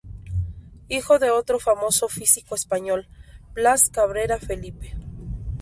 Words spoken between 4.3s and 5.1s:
Felipe.